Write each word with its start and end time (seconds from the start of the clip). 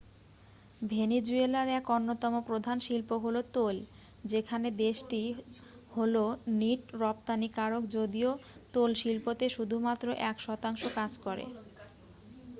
ভেনিজুয়েলার 0.83 1.67
এক 1.71 1.85
অন্যতম 1.91 2.33
প্রধান 2.47 2.77
শিল্প 2.85 3.09
হল 3.23 3.35
তৈল 3.53 3.77
যেখানে 4.25 4.67
দেশটি 4.79 5.21
হল 5.91 6.15
নিট 6.59 6.81
রপ্তানিকারক 7.01 7.83
যদিও 7.95 8.29
তৈলশিল্পতে 8.73 9.45
শুধুমাত্র 9.49 10.07
এক 10.29 10.37
শতাংশ 10.45 10.81
কাজ 10.97 11.11
করে 11.25 11.45